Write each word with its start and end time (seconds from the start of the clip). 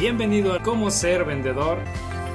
Bienvenido 0.00 0.54
a 0.54 0.62
Cómo 0.62 0.90
ser 0.90 1.26
vendedor. 1.26 1.76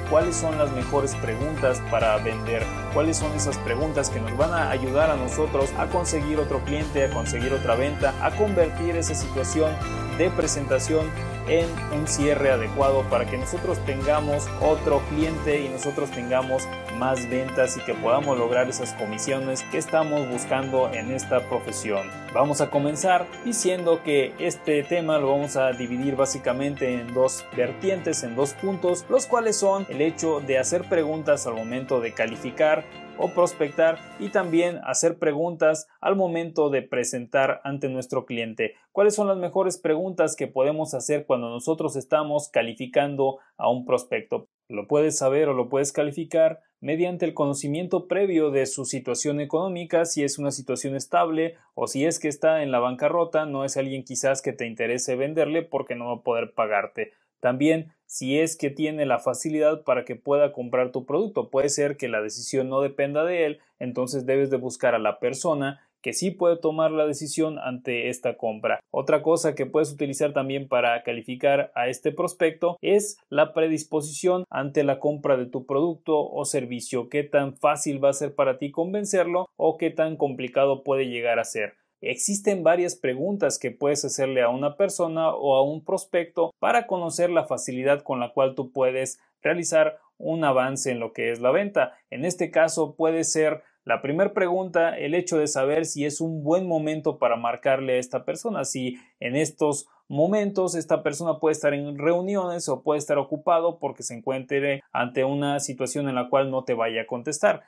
¿Cuáles 0.08 0.36
son 0.36 0.56
las 0.56 0.70
mejores 0.70 1.16
preguntas 1.16 1.82
para 1.90 2.16
vender? 2.18 2.62
¿Cuáles 2.94 3.16
son 3.16 3.34
esas 3.34 3.58
preguntas 3.58 4.08
que 4.08 4.20
nos 4.20 4.36
van 4.36 4.52
a 4.52 4.70
ayudar 4.70 5.10
a 5.10 5.16
nosotros 5.16 5.72
a 5.76 5.86
conseguir 5.88 6.38
otro 6.38 6.60
cliente, 6.60 7.04
a 7.04 7.10
conseguir 7.10 7.52
otra 7.52 7.74
venta, 7.74 8.14
a 8.24 8.30
convertir 8.36 8.94
esa 8.94 9.16
situación 9.16 9.72
de 10.18 10.30
presentación 10.30 11.10
en 11.48 11.68
un 11.96 12.06
cierre 12.08 12.50
adecuado 12.50 13.02
para 13.08 13.24
que 13.26 13.38
nosotros 13.38 13.78
tengamos 13.86 14.48
otro 14.60 15.00
cliente 15.10 15.60
y 15.60 15.68
nosotros 15.68 16.10
tengamos 16.10 16.66
más 16.98 17.28
ventas 17.28 17.76
y 17.76 17.80
que 17.80 17.94
podamos 17.94 18.36
lograr 18.38 18.68
esas 18.68 18.94
comisiones 18.94 19.62
que 19.70 19.78
estamos 19.78 20.28
buscando 20.28 20.90
en 20.92 21.12
esta 21.12 21.48
profesión. 21.48 22.10
Vamos 22.32 22.60
a 22.60 22.70
comenzar 22.70 23.26
diciendo 23.44 24.02
que 24.02 24.34
este 24.38 24.82
tema 24.82 25.18
lo 25.18 25.30
vamos 25.30 25.56
a 25.56 25.72
dividir 25.72 26.16
básicamente 26.16 26.94
en 27.00 27.14
dos 27.14 27.44
vertientes, 27.56 28.22
en 28.22 28.34
dos 28.34 28.54
puntos, 28.54 29.04
los 29.08 29.26
cuales 29.26 29.56
son 29.56 29.86
el 29.88 30.00
hecho 30.00 30.40
de 30.40 30.58
hacer 30.58 30.84
preguntas 30.88 31.46
al 31.46 31.54
momento 31.54 32.00
de 32.00 32.12
calificar 32.12 32.84
o 33.18 33.28
prospectar 33.28 33.98
y 34.18 34.28
también 34.28 34.80
hacer 34.84 35.18
preguntas 35.18 35.86
al 36.00 36.16
momento 36.16 36.70
de 36.70 36.82
presentar 36.82 37.60
ante 37.64 37.88
nuestro 37.88 38.26
cliente. 38.26 38.74
¿Cuáles 38.92 39.14
son 39.14 39.28
las 39.28 39.38
mejores 39.38 39.78
preguntas 39.78 40.36
que 40.36 40.46
podemos 40.46 40.94
hacer 40.94 41.26
cuando 41.26 41.48
nosotros 41.50 41.96
estamos 41.96 42.48
calificando 42.48 43.38
a 43.56 43.70
un 43.70 43.84
prospecto? 43.84 44.48
Lo 44.68 44.88
puedes 44.88 45.18
saber 45.18 45.48
o 45.48 45.54
lo 45.54 45.68
puedes 45.68 45.92
calificar 45.92 46.60
mediante 46.80 47.24
el 47.24 47.34
conocimiento 47.34 48.06
previo 48.08 48.50
de 48.50 48.66
su 48.66 48.84
situación 48.84 49.40
económica, 49.40 50.04
si 50.04 50.24
es 50.24 50.38
una 50.38 50.50
situación 50.50 50.94
estable 50.94 51.56
o 51.74 51.86
si 51.86 52.04
es 52.04 52.18
que 52.18 52.28
está 52.28 52.62
en 52.62 52.70
la 52.70 52.80
bancarrota, 52.80 53.46
no 53.46 53.64
es 53.64 53.76
alguien 53.76 54.04
quizás 54.04 54.42
que 54.42 54.52
te 54.52 54.66
interese 54.66 55.16
venderle 55.16 55.62
porque 55.62 55.94
no 55.94 56.06
va 56.06 56.14
a 56.14 56.22
poder 56.22 56.52
pagarte. 56.52 57.12
También 57.40 57.92
si 58.06 58.38
es 58.38 58.56
que 58.56 58.70
tiene 58.70 59.06
la 59.06 59.18
facilidad 59.18 59.84
para 59.84 60.04
que 60.04 60.16
pueda 60.16 60.52
comprar 60.52 60.92
tu 60.92 61.04
producto. 61.04 61.50
Puede 61.50 61.68
ser 61.68 61.96
que 61.96 62.08
la 62.08 62.22
decisión 62.22 62.68
no 62.68 62.80
dependa 62.80 63.24
de 63.24 63.46
él, 63.46 63.60
entonces 63.78 64.26
debes 64.26 64.50
de 64.50 64.56
buscar 64.56 64.94
a 64.94 64.98
la 64.98 65.18
persona 65.18 65.80
que 66.06 66.12
sí 66.12 66.30
puede 66.30 66.56
tomar 66.56 66.92
la 66.92 67.04
decisión 67.04 67.58
ante 67.58 68.08
esta 68.08 68.36
compra. 68.36 68.78
Otra 68.92 69.22
cosa 69.22 69.56
que 69.56 69.66
puedes 69.66 69.92
utilizar 69.92 70.32
también 70.32 70.68
para 70.68 71.02
calificar 71.02 71.72
a 71.74 71.88
este 71.88 72.12
prospecto 72.12 72.76
es 72.80 73.18
la 73.28 73.52
predisposición 73.52 74.44
ante 74.48 74.84
la 74.84 75.00
compra 75.00 75.36
de 75.36 75.46
tu 75.46 75.66
producto 75.66 76.30
o 76.30 76.44
servicio. 76.44 77.08
Qué 77.08 77.24
tan 77.24 77.56
fácil 77.56 78.02
va 78.04 78.10
a 78.10 78.12
ser 78.12 78.36
para 78.36 78.58
ti 78.58 78.70
convencerlo 78.70 79.48
o 79.56 79.78
qué 79.78 79.90
tan 79.90 80.16
complicado 80.16 80.84
puede 80.84 81.08
llegar 81.08 81.40
a 81.40 81.44
ser. 81.44 81.74
Existen 82.00 82.62
varias 82.62 82.94
preguntas 82.94 83.58
que 83.58 83.70
puedes 83.70 84.04
hacerle 84.04 84.42
a 84.42 84.48
una 84.48 84.76
persona 84.76 85.30
o 85.30 85.56
a 85.56 85.62
un 85.62 85.84
prospecto 85.84 86.52
para 86.58 86.86
conocer 86.86 87.30
la 87.30 87.44
facilidad 87.44 88.02
con 88.02 88.20
la 88.20 88.32
cual 88.32 88.54
tú 88.54 88.70
puedes 88.70 89.18
realizar 89.42 89.98
un 90.18 90.44
avance 90.44 90.90
en 90.90 91.00
lo 91.00 91.12
que 91.12 91.30
es 91.30 91.40
la 91.40 91.50
venta. 91.50 91.96
En 92.10 92.24
este 92.24 92.50
caso 92.50 92.94
puede 92.96 93.24
ser 93.24 93.62
la 93.84 94.02
primera 94.02 94.32
pregunta 94.32 94.98
el 94.98 95.14
hecho 95.14 95.38
de 95.38 95.46
saber 95.46 95.86
si 95.86 96.04
es 96.04 96.20
un 96.20 96.42
buen 96.42 96.66
momento 96.66 97.18
para 97.18 97.36
marcarle 97.36 97.94
a 97.94 97.98
esta 97.98 98.24
persona, 98.24 98.64
si 98.64 98.98
en 99.20 99.36
estos 99.36 99.86
momentos 100.08 100.74
esta 100.74 101.02
persona 101.02 101.38
puede 101.38 101.52
estar 101.52 101.72
en 101.72 101.96
reuniones 101.96 102.68
o 102.68 102.82
puede 102.82 102.98
estar 102.98 103.18
ocupado 103.18 103.78
porque 103.78 104.02
se 104.02 104.14
encuentre 104.14 104.82
ante 104.92 105.24
una 105.24 105.60
situación 105.60 106.08
en 106.08 106.16
la 106.16 106.28
cual 106.28 106.50
no 106.50 106.64
te 106.64 106.74
vaya 106.74 107.02
a 107.02 107.06
contestar. 107.06 107.62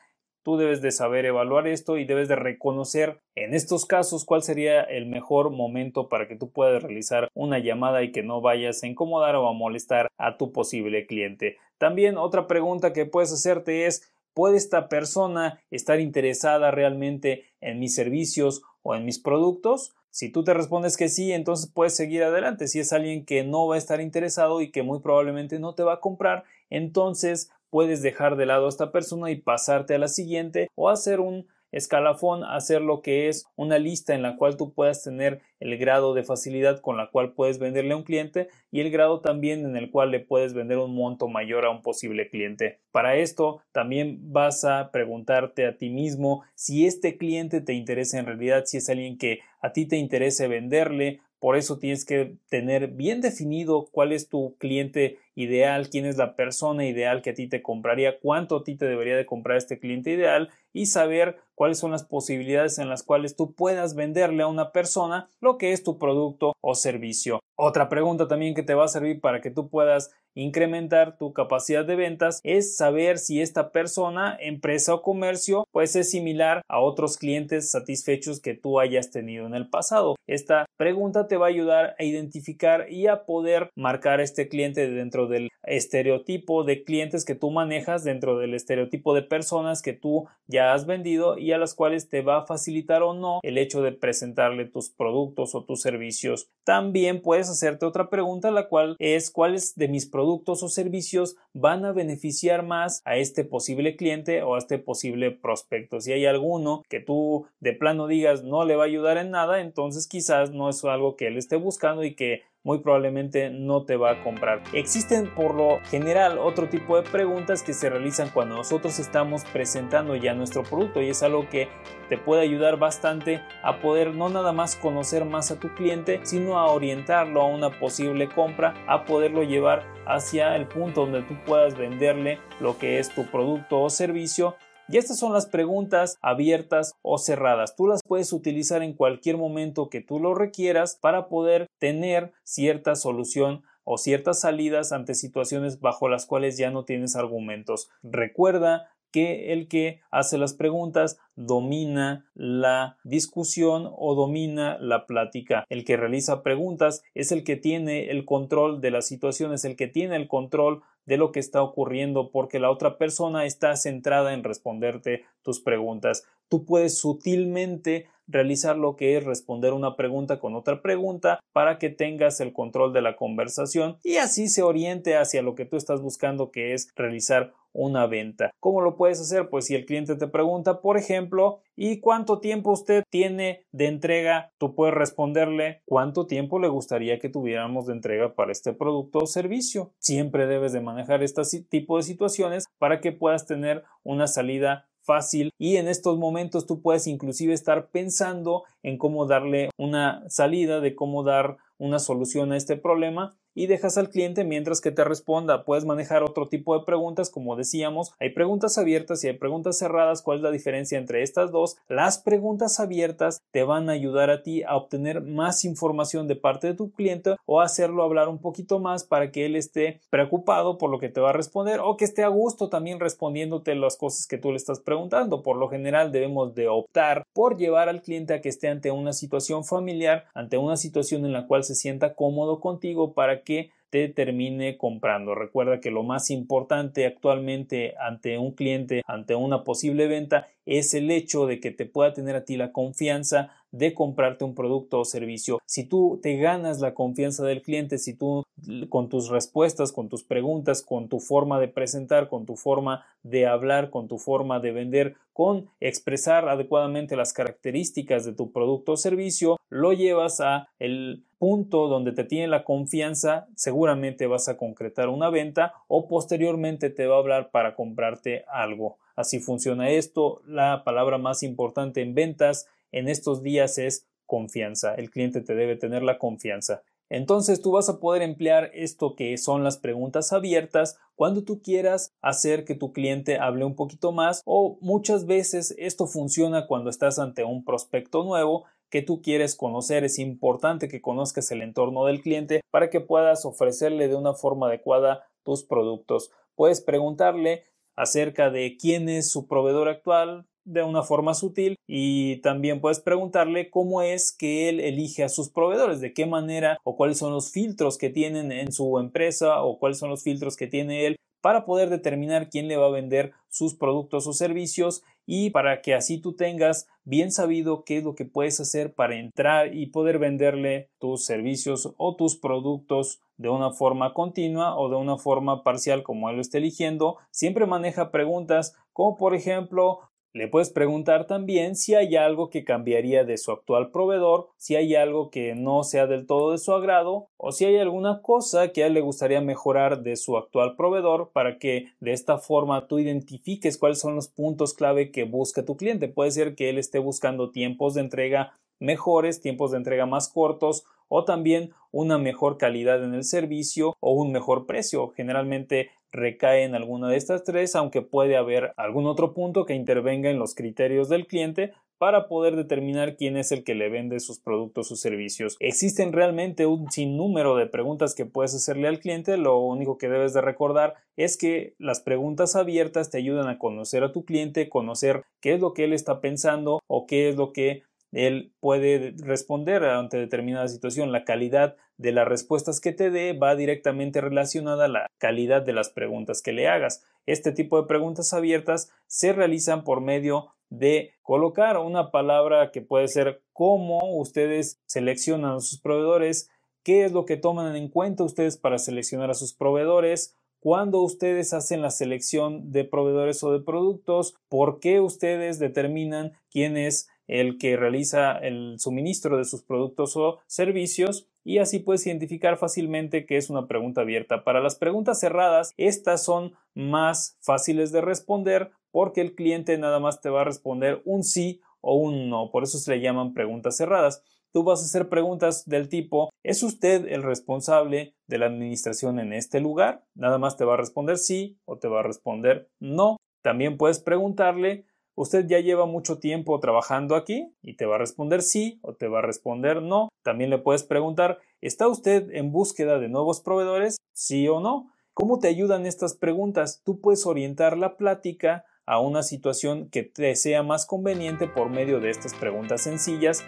Tú 0.48 0.56
debes 0.56 0.80
de 0.80 0.92
saber 0.92 1.26
evaluar 1.26 1.66
esto 1.66 1.98
y 1.98 2.06
debes 2.06 2.26
de 2.26 2.34
reconocer 2.34 3.20
en 3.34 3.52
estos 3.52 3.84
casos 3.84 4.24
cuál 4.24 4.42
sería 4.42 4.80
el 4.80 5.04
mejor 5.04 5.50
momento 5.50 6.08
para 6.08 6.26
que 6.26 6.36
tú 6.36 6.52
puedas 6.52 6.82
realizar 6.82 7.28
una 7.34 7.58
llamada 7.58 8.02
y 8.02 8.12
que 8.12 8.22
no 8.22 8.40
vayas 8.40 8.82
a 8.82 8.86
incomodar 8.86 9.36
o 9.36 9.46
a 9.46 9.52
molestar 9.52 10.08
a 10.16 10.38
tu 10.38 10.50
posible 10.50 11.06
cliente. 11.06 11.58
También 11.76 12.16
otra 12.16 12.46
pregunta 12.46 12.94
que 12.94 13.04
puedes 13.04 13.30
hacerte 13.30 13.84
es 13.84 14.10
¿Puede 14.32 14.56
esta 14.56 14.88
persona 14.88 15.60
estar 15.70 16.00
interesada 16.00 16.70
realmente 16.70 17.44
en 17.60 17.78
mis 17.78 17.94
servicios 17.94 18.62
o 18.82 18.94
en 18.94 19.04
mis 19.04 19.18
productos? 19.18 19.96
Si 20.10 20.30
tú 20.30 20.44
te 20.44 20.54
respondes 20.54 20.96
que 20.96 21.08
sí, 21.08 21.32
entonces 21.32 21.70
puedes 21.70 21.94
seguir 21.94 22.22
adelante. 22.22 22.68
Si 22.68 22.80
es 22.80 22.94
alguien 22.94 23.26
que 23.26 23.44
no 23.44 23.66
va 23.66 23.74
a 23.74 23.78
estar 23.78 24.00
interesado 24.00 24.62
y 24.62 24.70
que 24.70 24.82
muy 24.82 25.00
probablemente 25.00 25.58
no 25.58 25.74
te 25.74 25.82
va 25.82 25.94
a 25.94 26.00
comprar, 26.00 26.44
entonces 26.70 27.50
puedes 27.70 28.02
dejar 28.02 28.36
de 28.36 28.46
lado 28.46 28.66
a 28.66 28.70
esta 28.70 28.92
persona 28.92 29.30
y 29.30 29.36
pasarte 29.36 29.94
a 29.94 29.98
la 29.98 30.08
siguiente 30.08 30.68
o 30.74 30.88
hacer 30.88 31.20
un 31.20 31.46
escalafón 31.72 32.44
hacer 32.44 32.80
lo 32.80 33.02
que 33.02 33.28
es 33.28 33.46
una 33.56 33.78
lista 33.78 34.14
en 34.14 34.22
la 34.22 34.36
cual 34.36 34.56
tú 34.56 34.72
puedas 34.72 35.02
tener 35.02 35.40
el 35.60 35.76
grado 35.76 36.14
de 36.14 36.24
facilidad 36.24 36.80
con 36.80 36.96
la 36.96 37.10
cual 37.10 37.32
puedes 37.32 37.58
venderle 37.58 37.92
a 37.92 37.96
un 37.96 38.04
cliente 38.04 38.48
y 38.70 38.80
el 38.80 38.90
grado 38.90 39.20
también 39.20 39.64
en 39.64 39.76
el 39.76 39.90
cual 39.90 40.10
le 40.10 40.20
puedes 40.20 40.54
vender 40.54 40.78
un 40.78 40.94
monto 40.94 41.28
mayor 41.28 41.64
a 41.64 41.70
un 41.70 41.82
posible 41.82 42.28
cliente. 42.30 42.80
Para 42.90 43.16
esto 43.16 43.60
también 43.72 44.32
vas 44.32 44.64
a 44.64 44.90
preguntarte 44.92 45.66
a 45.66 45.76
ti 45.76 45.90
mismo 45.90 46.42
si 46.54 46.86
este 46.86 47.16
cliente 47.16 47.60
te 47.60 47.74
interesa 47.74 48.18
en 48.18 48.26
realidad, 48.26 48.64
si 48.64 48.78
es 48.78 48.88
alguien 48.88 49.18
que 49.18 49.40
a 49.60 49.72
ti 49.72 49.86
te 49.86 49.96
interese 49.96 50.48
venderle, 50.48 51.20
por 51.38 51.56
eso 51.56 51.78
tienes 51.78 52.04
que 52.04 52.36
tener 52.48 52.88
bien 52.88 53.20
definido 53.20 53.88
cuál 53.92 54.12
es 54.12 54.28
tu 54.28 54.56
cliente 54.58 55.18
ideal, 55.38 55.88
quién 55.88 56.04
es 56.04 56.16
la 56.16 56.34
persona 56.34 56.84
ideal 56.84 57.22
que 57.22 57.30
a 57.30 57.34
ti 57.34 57.48
te 57.48 57.62
compraría, 57.62 58.18
cuánto 58.18 58.56
a 58.56 58.64
ti 58.64 58.76
te 58.76 58.86
debería 58.86 59.16
de 59.16 59.24
comprar 59.24 59.56
este 59.56 59.78
cliente 59.78 60.10
ideal 60.10 60.50
y 60.72 60.86
saber 60.86 61.38
cuáles 61.54 61.78
son 61.78 61.92
las 61.92 62.04
posibilidades 62.04 62.78
en 62.78 62.88
las 62.88 63.04
cuales 63.04 63.36
tú 63.36 63.54
puedas 63.54 63.94
venderle 63.94 64.42
a 64.42 64.48
una 64.48 64.72
persona 64.72 65.28
lo 65.40 65.56
que 65.56 65.72
es 65.72 65.84
tu 65.84 65.96
producto 65.98 66.54
o 66.60 66.74
servicio. 66.74 67.40
Otra 67.56 67.88
pregunta 67.88 68.28
también 68.28 68.54
que 68.54 68.62
te 68.62 68.74
va 68.74 68.84
a 68.84 68.88
servir 68.88 69.20
para 69.20 69.40
que 69.40 69.50
tú 69.50 69.68
puedas 69.68 70.10
incrementar 70.34 71.18
tu 71.18 71.32
capacidad 71.32 71.84
de 71.84 71.96
ventas 71.96 72.40
es 72.44 72.76
saber 72.76 73.18
si 73.18 73.40
esta 73.40 73.72
persona, 73.72 74.36
empresa 74.40 74.94
o 74.94 75.02
comercio, 75.02 75.64
pues 75.72 75.96
es 75.96 76.10
similar 76.10 76.62
a 76.68 76.80
otros 76.80 77.16
clientes 77.16 77.70
satisfechos 77.70 78.40
que 78.40 78.54
tú 78.54 78.78
hayas 78.78 79.10
tenido 79.10 79.46
en 79.46 79.54
el 79.54 79.68
pasado. 79.68 80.14
Esta 80.28 80.66
pregunta 80.76 81.26
te 81.26 81.36
va 81.36 81.46
a 81.46 81.50
ayudar 81.50 81.96
a 81.98 82.04
identificar 82.04 82.86
y 82.90 83.08
a 83.08 83.24
poder 83.24 83.70
marcar 83.74 84.20
este 84.20 84.48
cliente 84.48 84.88
dentro 84.88 85.26
del 85.28 85.50
estereotipo 85.64 86.64
de 86.64 86.82
clientes 86.82 87.24
que 87.24 87.34
tú 87.34 87.50
manejas, 87.50 88.04
dentro 88.04 88.38
del 88.38 88.54
estereotipo 88.54 89.14
de 89.14 89.22
personas 89.22 89.82
que 89.82 89.92
tú 89.92 90.26
ya 90.46 90.72
has 90.72 90.86
vendido 90.86 91.38
y 91.38 91.52
a 91.52 91.58
las 91.58 91.74
cuales 91.74 92.08
te 92.08 92.22
va 92.22 92.38
a 92.38 92.46
facilitar 92.46 93.02
o 93.02 93.14
no 93.14 93.40
el 93.42 93.58
hecho 93.58 93.82
de 93.82 93.92
presentarle 93.92 94.64
tus 94.64 94.90
productos 94.90 95.54
o 95.54 95.64
tus 95.64 95.80
servicios. 95.82 96.48
También 96.64 97.22
puedes 97.22 97.48
hacerte 97.48 97.86
otra 97.86 98.10
pregunta, 98.10 98.50
la 98.50 98.68
cual 98.68 98.96
es 98.98 99.30
cuáles 99.30 99.74
de 99.74 99.88
mis 99.88 100.06
productos 100.06 100.62
o 100.62 100.68
servicios 100.68 101.36
van 101.52 101.84
a 101.84 101.92
beneficiar 101.92 102.64
más 102.64 103.02
a 103.04 103.16
este 103.16 103.44
posible 103.44 103.96
cliente 103.96 104.42
o 104.42 104.54
a 104.54 104.58
este 104.58 104.78
posible 104.78 105.30
prospecto. 105.30 106.00
Si 106.00 106.12
hay 106.12 106.26
alguno 106.26 106.82
que 106.88 107.00
tú 107.00 107.46
de 107.60 107.72
plano 107.72 108.06
digas 108.06 108.42
no 108.42 108.64
le 108.64 108.76
va 108.76 108.84
a 108.84 108.86
ayudar 108.86 109.18
en 109.18 109.30
nada, 109.30 109.60
entonces 109.60 110.06
quizás 110.06 110.50
no 110.50 110.68
es 110.68 110.84
algo 110.84 111.16
que 111.16 111.26
él 111.26 111.36
esté 111.36 111.56
buscando 111.56 112.04
y 112.04 112.14
que 112.14 112.42
muy 112.64 112.80
probablemente 112.80 113.50
no 113.50 113.84
te 113.84 113.96
va 113.96 114.12
a 114.12 114.22
comprar. 114.22 114.62
Existen 114.72 115.32
por 115.34 115.54
lo 115.54 115.78
general 115.90 116.38
otro 116.38 116.68
tipo 116.68 117.00
de 117.00 117.08
preguntas 117.08 117.62
que 117.62 117.72
se 117.72 117.88
realizan 117.88 118.30
cuando 118.30 118.56
nosotros 118.56 118.98
estamos 118.98 119.44
presentando 119.44 120.16
ya 120.16 120.34
nuestro 120.34 120.62
producto 120.62 121.00
y 121.00 121.08
es 121.08 121.22
algo 121.22 121.48
que 121.48 121.68
te 122.08 122.18
puede 122.18 122.42
ayudar 122.42 122.78
bastante 122.78 123.42
a 123.62 123.80
poder 123.80 124.14
no 124.14 124.28
nada 124.28 124.52
más 124.52 124.76
conocer 124.76 125.24
más 125.24 125.50
a 125.50 125.58
tu 125.58 125.74
cliente, 125.74 126.20
sino 126.24 126.58
a 126.58 126.66
orientarlo 126.66 127.42
a 127.42 127.46
una 127.46 127.70
posible 127.70 128.28
compra, 128.28 128.74
a 128.86 129.04
poderlo 129.04 129.42
llevar 129.42 129.84
hacia 130.06 130.56
el 130.56 130.66
punto 130.66 131.02
donde 131.02 131.22
tú 131.22 131.36
puedas 131.46 131.76
venderle 131.76 132.38
lo 132.60 132.78
que 132.78 132.98
es 132.98 133.10
tu 133.10 133.26
producto 133.26 133.80
o 133.80 133.90
servicio 133.90 134.56
y 134.88 134.96
estas 134.96 135.18
son 135.18 135.32
las 135.32 135.46
preguntas 135.46 136.18
abiertas 136.22 136.94
o 137.02 137.18
cerradas. 137.18 137.76
Tú 137.76 137.86
las 137.86 138.02
puedes 138.02 138.32
utilizar 138.32 138.82
en 138.82 138.94
cualquier 138.94 139.36
momento 139.36 139.90
que 139.90 140.00
tú 140.00 140.18
lo 140.18 140.34
requieras 140.34 140.96
para 140.96 141.28
poder 141.28 141.68
tener 141.78 142.32
cierta 142.42 142.96
solución 142.96 143.62
o 143.84 143.98
ciertas 143.98 144.40
salidas 144.40 144.92
ante 144.92 145.14
situaciones 145.14 145.80
bajo 145.80 146.08
las 146.08 146.26
cuales 146.26 146.58
ya 146.58 146.70
no 146.70 146.84
tienes 146.84 147.16
argumentos. 147.16 147.90
Recuerda 148.02 148.90
que 149.10 149.52
el 149.52 149.68
que 149.68 150.00
hace 150.10 150.38
las 150.38 150.54
preguntas 150.54 151.18
domina 151.36 152.26
la 152.34 152.96
discusión 153.04 153.90
o 153.96 154.14
domina 154.14 154.78
la 154.80 155.06
plática. 155.06 155.64
El 155.68 155.84
que 155.84 155.96
realiza 155.96 156.42
preguntas 156.42 157.02
es 157.14 157.32
el 157.32 157.44
que 157.44 157.56
tiene 157.56 158.10
el 158.10 158.24
control 158.24 158.80
de 158.80 158.90
la 158.90 159.02
situación, 159.02 159.52
es 159.52 159.64
el 159.64 159.76
que 159.76 159.88
tiene 159.88 160.16
el 160.16 160.28
control 160.28 160.82
de 161.06 161.16
lo 161.16 161.32
que 161.32 161.40
está 161.40 161.62
ocurriendo 161.62 162.30
porque 162.30 162.58
la 162.58 162.70
otra 162.70 162.98
persona 162.98 163.46
está 163.46 163.76
centrada 163.76 164.34
en 164.34 164.44
responderte 164.44 165.24
tus 165.42 165.60
preguntas. 165.60 166.24
Tú 166.48 166.66
puedes 166.66 166.98
sutilmente 166.98 168.06
realizar 168.28 168.76
lo 168.76 168.94
que 168.94 169.16
es 169.16 169.24
responder 169.24 169.72
una 169.72 169.96
pregunta 169.96 170.38
con 170.38 170.54
otra 170.54 170.82
pregunta 170.82 171.40
para 171.52 171.78
que 171.78 171.88
tengas 171.88 172.40
el 172.40 172.52
control 172.52 172.92
de 172.92 173.02
la 173.02 173.16
conversación 173.16 173.98
y 174.04 174.16
así 174.16 174.48
se 174.48 174.62
oriente 174.62 175.16
hacia 175.16 175.42
lo 175.42 175.54
que 175.54 175.64
tú 175.64 175.76
estás 175.76 176.00
buscando 176.00 176.50
que 176.50 176.74
es 176.74 176.88
realizar 176.94 177.52
una 177.72 178.06
venta. 178.06 178.50
¿Cómo 178.60 178.80
lo 178.80 178.96
puedes 178.96 179.20
hacer? 179.20 179.48
Pues 179.48 179.66
si 179.66 179.74
el 179.74 179.86
cliente 179.86 180.16
te 180.16 180.26
pregunta, 180.26 180.80
por 180.80 180.96
ejemplo, 180.96 181.60
¿y 181.76 182.00
cuánto 182.00 182.40
tiempo 182.40 182.72
usted 182.72 183.04
tiene 183.10 183.66
de 183.72 183.86
entrega? 183.86 184.52
Tú 184.58 184.74
puedes 184.74 184.94
responderle 184.94 185.82
cuánto 185.84 186.26
tiempo 186.26 186.58
le 186.58 186.68
gustaría 186.68 187.18
que 187.18 187.28
tuviéramos 187.28 187.86
de 187.86 187.92
entrega 187.92 188.34
para 188.34 188.52
este 188.52 188.72
producto 188.72 189.20
o 189.20 189.26
servicio. 189.26 189.92
Siempre 189.98 190.46
debes 190.46 190.72
de 190.72 190.80
manejar 190.80 191.22
este 191.22 191.42
tipo 191.68 191.98
de 191.98 192.02
situaciones 192.02 192.64
para 192.78 193.00
que 193.00 193.12
puedas 193.12 193.46
tener 193.46 193.84
una 194.02 194.26
salida 194.26 194.87
fácil 195.08 195.54
y 195.58 195.76
en 195.76 195.88
estos 195.88 196.18
momentos 196.18 196.66
tú 196.66 196.82
puedes 196.82 197.06
inclusive 197.06 197.54
estar 197.54 197.88
pensando 197.88 198.64
en 198.82 198.98
cómo 198.98 199.24
darle 199.24 199.70
una 199.78 200.22
salida, 200.28 200.80
de 200.80 200.94
cómo 200.94 201.24
dar 201.24 201.56
una 201.78 201.98
solución 201.98 202.52
a 202.52 202.58
este 202.58 202.76
problema 202.76 203.34
y 203.58 203.66
dejas 203.66 203.98
al 203.98 204.08
cliente 204.08 204.44
mientras 204.44 204.80
que 204.80 204.92
te 204.92 205.02
responda. 205.02 205.64
Puedes 205.64 205.84
manejar 205.84 206.22
otro 206.22 206.46
tipo 206.46 206.78
de 206.78 206.84
preguntas, 206.84 207.28
como 207.28 207.56
decíamos, 207.56 208.12
hay 208.20 208.30
preguntas 208.30 208.78
abiertas 208.78 209.24
y 209.24 209.26
hay 209.26 209.32
preguntas 209.32 209.76
cerradas. 209.76 210.22
¿Cuál 210.22 210.38
es 210.38 210.44
la 210.44 210.52
diferencia 210.52 210.96
entre 210.96 211.24
estas 211.24 211.50
dos? 211.50 211.76
Las 211.88 212.18
preguntas 212.18 212.78
abiertas 212.78 213.42
te 213.50 213.64
van 213.64 213.88
a 213.88 213.94
ayudar 213.94 214.30
a 214.30 214.44
ti 214.44 214.62
a 214.62 214.76
obtener 214.76 215.22
más 215.22 215.64
información 215.64 216.28
de 216.28 216.36
parte 216.36 216.68
de 216.68 216.74
tu 216.74 216.92
cliente 216.92 217.34
o 217.46 217.60
hacerlo 217.60 218.04
hablar 218.04 218.28
un 218.28 218.38
poquito 218.38 218.78
más 218.78 219.02
para 219.02 219.32
que 219.32 219.44
él 219.44 219.56
esté 219.56 220.00
preocupado 220.08 220.78
por 220.78 220.90
lo 220.90 221.00
que 221.00 221.08
te 221.08 221.20
va 221.20 221.30
a 221.30 221.32
responder 221.32 221.80
o 221.80 221.96
que 221.96 222.04
esté 222.04 222.22
a 222.22 222.28
gusto 222.28 222.68
también 222.68 223.00
respondiéndote 223.00 223.74
las 223.74 223.96
cosas 223.96 224.28
que 224.28 224.38
tú 224.38 224.52
le 224.52 224.56
estás 224.56 224.78
preguntando. 224.78 225.42
Por 225.42 225.56
lo 225.56 225.68
general 225.68 226.12
debemos 226.12 226.54
de 226.54 226.68
optar 226.68 227.24
por 227.32 227.56
llevar 227.56 227.88
al 227.88 228.02
cliente 228.02 228.34
a 228.34 228.40
que 228.40 228.50
esté 228.50 228.68
ante 228.68 228.92
una 228.92 229.12
situación 229.12 229.64
familiar, 229.64 230.26
ante 230.32 230.58
una 230.58 230.76
situación 230.76 231.24
en 231.24 231.32
la 231.32 231.48
cual 231.48 231.64
se 231.64 231.74
sienta 231.74 232.14
cómodo 232.14 232.60
contigo 232.60 233.14
para 233.14 233.42
que 233.42 233.47
que 233.48 233.70
te 233.88 234.08
termine 234.08 234.76
comprando. 234.76 235.34
Recuerda 235.34 235.80
que 235.80 235.90
lo 235.90 236.02
más 236.02 236.28
importante 236.28 237.06
actualmente 237.06 237.94
ante 237.98 238.36
un 238.36 238.52
cliente, 238.52 239.02
ante 239.06 239.34
una 239.34 239.64
posible 239.64 240.06
venta, 240.06 240.48
es 240.66 240.92
el 240.92 241.10
hecho 241.10 241.46
de 241.46 241.58
que 241.58 241.70
te 241.70 241.86
pueda 241.86 242.12
tener 242.12 242.36
a 242.36 242.44
ti 242.44 242.58
la 242.58 242.72
confianza 242.72 243.57
de 243.78 243.94
comprarte 243.94 244.44
un 244.44 244.54
producto 244.54 245.00
o 245.00 245.04
servicio. 245.04 245.60
Si 245.64 245.84
tú 245.84 246.18
te 246.22 246.36
ganas 246.36 246.80
la 246.80 246.94
confianza 246.94 247.44
del 247.44 247.62
cliente, 247.62 247.98
si 247.98 248.14
tú 248.14 248.44
con 248.88 249.08
tus 249.08 249.28
respuestas, 249.28 249.92
con 249.92 250.08
tus 250.08 250.24
preguntas, 250.24 250.82
con 250.82 251.08
tu 251.08 251.20
forma 251.20 251.60
de 251.60 251.68
presentar, 251.68 252.28
con 252.28 252.44
tu 252.44 252.56
forma 252.56 253.06
de 253.22 253.46
hablar, 253.46 253.90
con 253.90 254.08
tu 254.08 254.18
forma 254.18 254.60
de 254.60 254.72
vender, 254.72 255.14
con 255.32 255.68
expresar 255.80 256.48
adecuadamente 256.48 257.16
las 257.16 257.32
características 257.32 258.24
de 258.24 258.32
tu 258.32 258.50
producto 258.50 258.92
o 258.92 258.96
servicio, 258.96 259.56
lo 259.68 259.92
llevas 259.92 260.40
a 260.40 260.68
el 260.78 261.24
punto 261.38 261.86
donde 261.86 262.12
te 262.12 262.24
tiene 262.24 262.48
la 262.48 262.64
confianza, 262.64 263.46
seguramente 263.54 264.26
vas 264.26 264.48
a 264.48 264.56
concretar 264.56 265.08
una 265.08 265.30
venta 265.30 265.74
o 265.86 266.08
posteriormente 266.08 266.90
te 266.90 267.06
va 267.06 267.16
a 267.16 267.20
hablar 267.20 267.50
para 267.50 267.76
comprarte 267.76 268.44
algo. 268.48 268.98
Así 269.14 269.40
funciona 269.40 269.90
esto. 269.90 270.42
La 270.46 270.84
palabra 270.84 271.18
más 271.18 271.42
importante 271.42 272.02
en 272.02 272.14
ventas 272.14 272.68
en 272.92 273.08
estos 273.08 273.42
días 273.42 273.78
es 273.78 274.06
confianza. 274.26 274.94
El 274.94 275.10
cliente 275.10 275.40
te 275.40 275.54
debe 275.54 275.76
tener 275.76 276.02
la 276.02 276.18
confianza. 276.18 276.82
Entonces 277.10 277.62
tú 277.62 277.72
vas 277.72 277.88
a 277.88 278.00
poder 278.00 278.22
emplear 278.22 278.70
esto 278.74 279.14
que 279.14 279.36
son 279.38 279.64
las 279.64 279.78
preguntas 279.78 280.32
abiertas 280.32 280.98
cuando 281.14 281.42
tú 281.42 281.62
quieras 281.62 282.12
hacer 282.20 282.64
que 282.64 282.74
tu 282.74 282.92
cliente 282.92 283.38
hable 283.38 283.64
un 283.64 283.74
poquito 283.74 284.12
más 284.12 284.42
o 284.44 284.78
muchas 284.82 285.24
veces 285.24 285.74
esto 285.78 286.06
funciona 286.06 286.66
cuando 286.66 286.90
estás 286.90 287.18
ante 287.18 287.44
un 287.44 287.64
prospecto 287.64 288.24
nuevo 288.24 288.64
que 288.90 289.02
tú 289.02 289.22
quieres 289.22 289.54
conocer. 289.54 290.04
Es 290.04 290.18
importante 290.18 290.88
que 290.88 291.00
conozcas 291.00 291.50
el 291.50 291.62
entorno 291.62 292.04
del 292.04 292.20
cliente 292.20 292.60
para 292.70 292.90
que 292.90 293.00
puedas 293.00 293.44
ofrecerle 293.46 294.08
de 294.08 294.14
una 294.14 294.34
forma 294.34 294.68
adecuada 294.68 295.24
tus 295.44 295.64
productos. 295.64 296.30
Puedes 296.54 296.82
preguntarle 296.82 297.64
acerca 297.96 298.50
de 298.50 298.76
quién 298.78 299.08
es 299.08 299.30
su 299.30 299.48
proveedor 299.48 299.88
actual, 299.88 300.46
de 300.68 300.82
una 300.82 301.02
forma 301.02 301.34
sutil 301.34 301.76
y 301.86 302.36
también 302.42 302.80
puedes 302.80 303.00
preguntarle 303.00 303.70
cómo 303.70 304.02
es 304.02 304.32
que 304.32 304.68
él 304.68 304.80
elige 304.80 305.24
a 305.24 305.28
sus 305.28 305.48
proveedores, 305.48 306.00
de 306.00 306.12
qué 306.12 306.26
manera 306.26 306.78
o 306.84 306.96
cuáles 306.96 307.18
son 307.18 307.32
los 307.32 307.50
filtros 307.50 307.96
que 307.96 308.10
tienen 308.10 308.52
en 308.52 308.70
su 308.70 308.98
empresa 308.98 309.62
o 309.62 309.78
cuáles 309.78 309.98
son 309.98 310.10
los 310.10 310.22
filtros 310.22 310.56
que 310.56 310.66
tiene 310.66 311.06
él 311.06 311.16
para 311.40 311.64
poder 311.64 311.88
determinar 311.88 312.50
quién 312.50 312.68
le 312.68 312.76
va 312.76 312.86
a 312.86 312.90
vender 312.90 313.32
sus 313.48 313.74
productos 313.74 314.26
o 314.26 314.32
servicios 314.32 315.02
y 315.24 315.50
para 315.50 315.82
que 315.82 315.94
así 315.94 316.20
tú 316.20 316.34
tengas 316.34 316.88
bien 317.04 317.32
sabido 317.32 317.84
qué 317.84 317.98
es 317.98 318.04
lo 318.04 318.14
que 318.14 318.24
puedes 318.24 318.60
hacer 318.60 318.94
para 318.94 319.18
entrar 319.18 319.74
y 319.74 319.86
poder 319.86 320.18
venderle 320.18 320.90
tus 320.98 321.24
servicios 321.24 321.94
o 321.96 322.16
tus 322.16 322.36
productos 322.36 323.20
de 323.36 323.48
una 323.48 323.70
forma 323.70 324.14
continua 324.14 324.76
o 324.76 324.88
de 324.88 324.96
una 324.96 325.16
forma 325.16 325.62
parcial 325.62 326.02
como 326.02 326.28
él 326.28 326.36
lo 326.36 326.42
esté 326.42 326.58
eligiendo. 326.58 327.18
Siempre 327.30 327.66
maneja 327.66 328.10
preguntas 328.10 328.74
como 328.92 329.16
por 329.16 329.34
ejemplo 329.34 330.00
le 330.34 330.46
puedes 330.46 330.70
preguntar 330.70 331.26
también 331.26 331.74
si 331.74 331.94
hay 331.94 332.14
algo 332.16 332.50
que 332.50 332.64
cambiaría 332.64 333.24
de 333.24 333.38
su 333.38 333.50
actual 333.50 333.90
proveedor, 333.90 334.48
si 334.56 334.76
hay 334.76 334.94
algo 334.94 335.30
que 335.30 335.54
no 335.54 335.84
sea 335.84 336.06
del 336.06 336.26
todo 336.26 336.52
de 336.52 336.58
su 336.58 336.72
agrado 336.72 337.28
o 337.36 337.50
si 337.50 337.64
hay 337.64 337.78
alguna 337.78 338.20
cosa 338.20 338.72
que 338.72 338.84
a 338.84 338.86
él 338.86 338.94
le 338.94 339.00
gustaría 339.00 339.40
mejorar 339.40 340.02
de 340.02 340.16
su 340.16 340.36
actual 340.36 340.76
proveedor 340.76 341.30
para 341.32 341.58
que 341.58 341.92
de 342.00 342.12
esta 342.12 342.38
forma 342.38 342.86
tú 342.86 342.98
identifiques 342.98 343.78
cuáles 343.78 344.00
son 344.00 344.14
los 344.14 344.28
puntos 344.28 344.74
clave 344.74 345.10
que 345.10 345.24
busca 345.24 345.64
tu 345.64 345.76
cliente. 345.76 346.08
Puede 346.08 346.30
ser 346.30 346.54
que 346.54 346.68
él 346.68 346.78
esté 346.78 346.98
buscando 346.98 347.50
tiempos 347.50 347.94
de 347.94 348.02
entrega 348.02 348.52
mejores, 348.80 349.40
tiempos 349.40 349.70
de 349.70 349.78
entrega 349.78 350.06
más 350.06 350.28
cortos 350.28 350.84
o 351.08 351.24
también 351.24 351.70
una 351.90 352.18
mejor 352.18 352.58
calidad 352.58 353.02
en 353.02 353.14
el 353.14 353.24
servicio 353.24 353.96
o 354.00 354.12
un 354.12 354.30
mejor 354.30 354.66
precio. 354.66 355.08
Generalmente 355.16 355.90
recae 356.12 356.64
en 356.64 356.74
alguna 356.74 357.08
de 357.08 357.16
estas 357.16 357.44
tres, 357.44 357.74
aunque 357.74 358.02
puede 358.02 358.36
haber 358.36 358.72
algún 358.76 359.06
otro 359.06 359.34
punto 359.34 359.64
que 359.64 359.74
intervenga 359.74 360.30
en 360.30 360.38
los 360.38 360.54
criterios 360.54 361.08
del 361.08 361.26
cliente 361.26 361.72
para 361.98 362.28
poder 362.28 362.56
determinar 362.56 363.16
quién 363.16 363.36
es 363.36 363.52
el 363.52 363.64
que 363.64 363.74
le 363.74 363.88
vende 363.88 364.20
sus 364.20 364.38
productos 364.38 364.90
o 364.92 364.96
servicios. 364.96 365.56
Existen 365.58 366.12
realmente 366.12 366.64
un 366.64 366.90
sinnúmero 366.90 367.56
de 367.56 367.66
preguntas 367.66 368.14
que 368.14 368.24
puedes 368.24 368.54
hacerle 368.54 368.88
al 368.88 369.00
cliente, 369.00 369.36
lo 369.36 369.58
único 369.58 369.98
que 369.98 370.08
debes 370.08 370.32
de 370.32 370.40
recordar 370.40 370.94
es 371.16 371.36
que 371.36 371.74
las 371.78 372.00
preguntas 372.00 372.54
abiertas 372.54 373.10
te 373.10 373.18
ayudan 373.18 373.48
a 373.48 373.58
conocer 373.58 374.04
a 374.04 374.12
tu 374.12 374.24
cliente, 374.24 374.68
conocer 374.68 375.24
qué 375.40 375.54
es 375.54 375.60
lo 375.60 375.74
que 375.74 375.84
él 375.84 375.92
está 375.92 376.20
pensando 376.20 376.80
o 376.86 377.06
qué 377.06 377.28
es 377.28 377.36
lo 377.36 377.52
que 377.52 377.82
él 378.12 378.52
puede 378.60 379.14
responder 379.18 379.84
ante 379.84 380.16
determinada 380.16 380.68
situación. 380.68 381.12
La 381.12 381.24
calidad 381.24 381.76
de 381.98 382.12
las 382.12 382.26
respuestas 382.26 382.80
que 382.80 382.92
te 382.92 383.10
dé 383.10 383.32
va 383.34 383.56
directamente 383.56 384.20
relacionada 384.20 384.86
a 384.86 384.88
la 384.88 385.06
calidad 385.18 385.62
de 385.62 385.72
las 385.72 385.90
preguntas 385.90 386.40
que 386.40 386.52
le 386.52 386.68
hagas. 386.68 387.04
Este 387.26 387.52
tipo 387.52 387.80
de 387.80 387.88
preguntas 387.88 388.32
abiertas 388.32 388.90
se 389.06 389.32
realizan 389.32 389.84
por 389.84 390.00
medio 390.00 390.54
de 390.70 391.12
colocar 391.22 391.76
una 391.78 392.10
palabra 392.10 392.70
que 392.70 392.82
puede 392.82 393.08
ser 393.08 393.42
cómo 393.52 394.16
ustedes 394.16 394.80
seleccionan 394.86 395.56
a 395.56 395.60
sus 395.60 395.80
proveedores, 395.80 396.50
qué 396.82 397.04
es 397.04 397.12
lo 397.12 397.26
que 397.26 397.36
toman 397.36 397.74
en 397.74 397.88
cuenta 397.88 398.24
ustedes 398.24 398.56
para 398.56 398.78
seleccionar 398.78 399.30
a 399.30 399.34
sus 399.34 399.52
proveedores, 399.52 400.36
cuándo 400.60 401.02
ustedes 401.02 401.52
hacen 401.52 401.82
la 401.82 401.90
selección 401.90 402.70
de 402.70 402.84
proveedores 402.84 403.42
o 403.42 403.52
de 403.52 403.60
productos, 403.60 404.36
por 404.48 404.80
qué 404.80 405.00
ustedes 405.00 405.58
determinan 405.58 406.32
quién 406.50 406.76
es 406.76 407.08
el 407.26 407.58
que 407.58 407.76
realiza 407.76 408.32
el 408.38 408.76
suministro 408.78 409.36
de 409.36 409.44
sus 409.44 409.62
productos 409.62 410.16
o 410.16 410.38
servicios 410.46 411.28
y 411.48 411.60
así 411.60 411.78
puedes 411.78 412.06
identificar 412.06 412.58
fácilmente 412.58 413.24
que 413.24 413.38
es 413.38 413.48
una 413.48 413.66
pregunta 413.66 414.02
abierta. 414.02 414.44
Para 414.44 414.60
las 414.60 414.76
preguntas 414.76 415.18
cerradas, 415.18 415.72
estas 415.78 416.22
son 416.22 416.52
más 416.74 417.38
fáciles 417.40 417.90
de 417.90 418.02
responder 418.02 418.70
porque 418.90 419.22
el 419.22 419.34
cliente 419.34 419.78
nada 419.78 419.98
más 419.98 420.20
te 420.20 420.28
va 420.28 420.42
a 420.42 420.44
responder 420.44 421.00
un 421.06 421.24
sí 421.24 421.62
o 421.80 421.94
un 421.94 422.28
no, 422.28 422.50
por 422.50 422.64
eso 422.64 422.76
se 422.76 422.90
le 422.90 423.00
llaman 423.00 423.32
preguntas 423.32 423.78
cerradas. 423.78 424.22
Tú 424.52 424.62
vas 424.62 424.82
a 424.82 424.84
hacer 424.84 425.08
preguntas 425.08 425.66
del 425.66 425.88
tipo 425.88 426.28
¿Es 426.42 426.62
usted 426.62 427.06
el 427.08 427.22
responsable 427.22 428.14
de 428.26 428.38
la 428.38 428.46
administración 428.46 429.18
en 429.18 429.32
este 429.32 429.60
lugar? 429.60 430.04
Nada 430.14 430.36
más 430.36 430.58
te 430.58 430.66
va 430.66 430.74
a 430.74 430.78
responder 430.78 431.16
sí 431.16 431.58
o 431.64 431.78
te 431.78 431.88
va 431.88 432.00
a 432.00 432.02
responder 432.02 432.70
no. 432.78 433.16
También 433.42 433.78
puedes 433.78 434.00
preguntarle 434.00 434.84
¿Usted 435.18 435.48
ya 435.48 435.58
lleva 435.58 435.84
mucho 435.84 436.20
tiempo 436.20 436.60
trabajando 436.60 437.16
aquí? 437.16 437.52
Y 437.60 437.74
te 437.74 437.86
va 437.86 437.96
a 437.96 437.98
responder 437.98 438.40
sí 438.40 438.78
o 438.82 438.94
te 438.94 439.08
va 439.08 439.18
a 439.18 439.22
responder 439.22 439.82
no. 439.82 440.10
También 440.22 440.48
le 440.48 440.58
puedes 440.58 440.84
preguntar 440.84 441.38
¿Está 441.60 441.88
usted 441.88 442.30
en 442.30 442.52
búsqueda 442.52 443.00
de 443.00 443.08
nuevos 443.08 443.40
proveedores? 443.40 443.96
Sí 444.12 444.46
o 444.46 444.60
no. 444.60 444.92
¿Cómo 445.14 445.40
te 445.40 445.48
ayudan 445.48 445.86
estas 445.86 446.14
preguntas? 446.14 446.82
Tú 446.84 447.00
puedes 447.00 447.26
orientar 447.26 447.76
la 447.76 447.96
plática 447.96 448.64
a 448.86 449.00
una 449.00 449.24
situación 449.24 449.88
que 449.90 450.04
te 450.04 450.36
sea 450.36 450.62
más 450.62 450.86
conveniente 450.86 451.48
por 451.48 451.68
medio 451.68 451.98
de 451.98 452.10
estas 452.10 452.32
preguntas 452.34 452.82
sencillas. 452.82 453.44